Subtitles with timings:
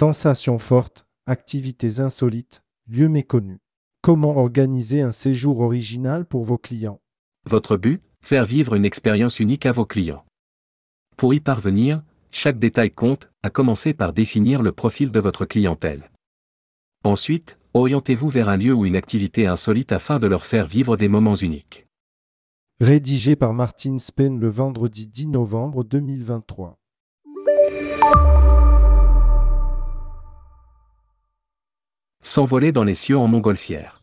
[0.00, 3.58] Sensations fortes, activités insolites, lieux méconnus.
[4.00, 7.02] Comment organiser un séjour original pour vos clients?
[7.44, 8.02] Votre but?
[8.22, 10.24] Faire vivre une expérience unique à vos clients.
[11.18, 16.10] Pour y parvenir, chaque détail compte, à commencer par définir le profil de votre clientèle.
[17.04, 21.08] Ensuite, orientez-vous vers un lieu ou une activité insolite afin de leur faire vivre des
[21.08, 21.86] moments uniques.
[22.80, 26.78] Rédigé par Martin Spain le vendredi 10 novembre 2023.
[32.32, 34.00] S'envoler dans les cieux en montgolfière.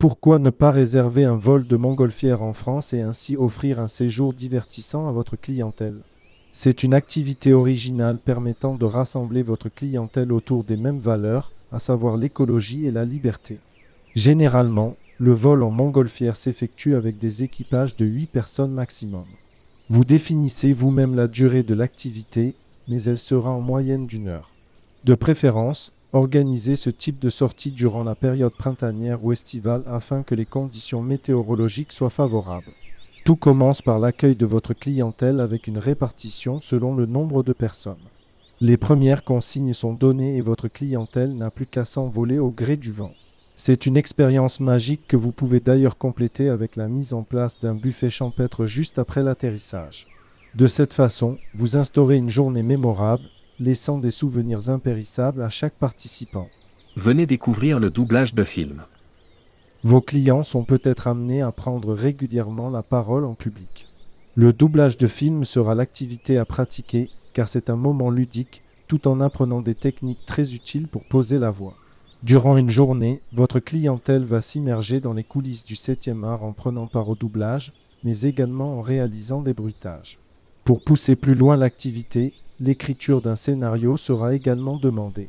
[0.00, 4.32] Pourquoi ne pas réserver un vol de montgolfière en France et ainsi offrir un séjour
[4.32, 6.00] divertissant à votre clientèle?
[6.50, 12.16] C'est une activité originale permettant de rassembler votre clientèle autour des mêmes valeurs, à savoir
[12.16, 13.60] l'écologie et la liberté.
[14.16, 19.26] Généralement, le vol en montgolfière s'effectue avec des équipages de 8 personnes maximum.
[19.88, 22.56] Vous définissez vous-même la durée de l'activité,
[22.88, 24.50] mais elle sera en moyenne d'une heure.
[25.04, 30.34] De préférence, organisez ce type de sortie durant la période printanière ou estivale afin que
[30.34, 32.72] les conditions météorologiques soient favorables.
[33.24, 37.96] Tout commence par l'accueil de votre clientèle avec une répartition selon le nombre de personnes.
[38.60, 42.90] Les premières consignes sont données et votre clientèle n'a plus qu'à s'envoler au gré du
[42.90, 43.12] vent.
[43.54, 47.74] C'est une expérience magique que vous pouvez d'ailleurs compléter avec la mise en place d'un
[47.74, 50.06] buffet champêtre juste après l'atterrissage.
[50.54, 53.24] De cette façon, vous instaurez une journée mémorable
[53.60, 56.48] laissant des souvenirs impérissables à chaque participant.
[56.96, 58.82] Venez découvrir le doublage de films.
[59.84, 63.86] Vos clients sont peut-être amenés à prendre régulièrement la parole en public.
[64.34, 69.20] Le doublage de films sera l'activité à pratiquer car c'est un moment ludique tout en
[69.20, 71.74] apprenant des techniques très utiles pour poser la voix.
[72.24, 76.88] Durant une journée, votre clientèle va s'immerger dans les coulisses du 7e art en prenant
[76.88, 77.72] part au doublage,
[78.02, 80.18] mais également en réalisant des bruitages.
[80.64, 85.28] Pour pousser plus loin l'activité, l'écriture d'un scénario sera également demandée.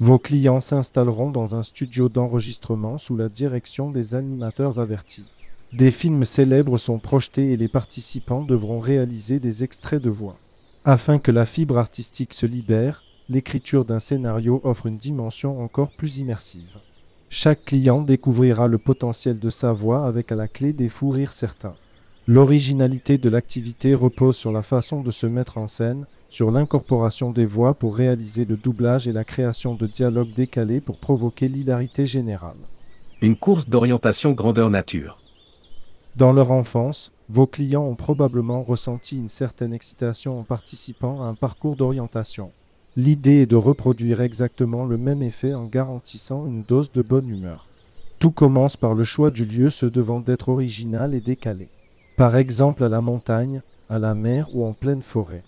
[0.00, 5.24] Vos clients s'installeront dans un studio d'enregistrement sous la direction des animateurs avertis.
[5.72, 10.36] Des films célèbres sont projetés et les participants devront réaliser des extraits de voix.
[10.84, 16.18] Afin que la fibre artistique se libère, l'écriture d'un scénario offre une dimension encore plus
[16.18, 16.78] immersive.
[17.28, 21.32] Chaque client découvrira le potentiel de sa voix avec à la clé des fous rires
[21.32, 21.74] certains.
[22.26, 27.46] L'originalité de l'activité repose sur la façon de se mettre en scène, sur l'incorporation des
[27.46, 32.56] voix pour réaliser le doublage et la création de dialogues décalés pour provoquer l'hilarité générale.
[33.20, 35.18] Une course d'orientation grandeur nature.
[36.16, 41.34] Dans leur enfance, vos clients ont probablement ressenti une certaine excitation en participant à un
[41.34, 42.50] parcours d'orientation.
[42.96, 47.66] L'idée est de reproduire exactement le même effet en garantissant une dose de bonne humeur.
[48.18, 51.68] Tout commence par le choix du lieu se devant d'être original et décalé.
[52.16, 55.44] Par exemple à la montagne, à la mer ou en pleine forêt.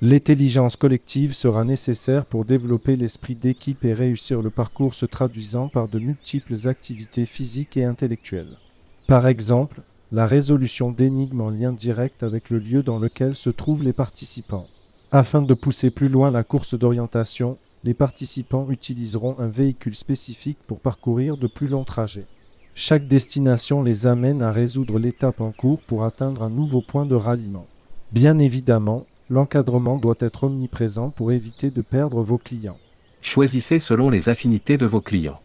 [0.00, 5.88] L'intelligence collective sera nécessaire pour développer l'esprit d'équipe et réussir le parcours se traduisant par
[5.88, 8.58] de multiples activités physiques et intellectuelles.
[9.06, 13.84] Par exemple, la résolution d'énigmes en lien direct avec le lieu dans lequel se trouvent
[13.84, 14.66] les participants.
[15.12, 20.80] Afin de pousser plus loin la course d'orientation, les participants utiliseront un véhicule spécifique pour
[20.80, 22.26] parcourir de plus longs trajets.
[22.74, 27.14] Chaque destination les amène à résoudre l'étape en cours pour atteindre un nouveau point de
[27.14, 27.66] ralliement.
[28.10, 32.78] Bien évidemment, L'encadrement doit être omniprésent pour éviter de perdre vos clients.
[33.20, 35.40] Choisissez selon les affinités de vos clients.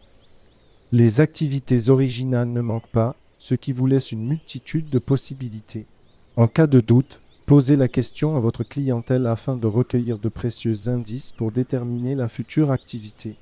[0.92, 5.86] Les activités originales ne manquent pas, ce qui vous laisse une multitude de possibilités.
[6.36, 10.88] En cas de doute, posez la question à votre clientèle afin de recueillir de précieux
[10.88, 13.34] indices pour déterminer la future activité.